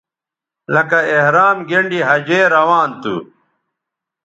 [0.73, 3.15] لکہ احرام گینڈی حجے روان تھو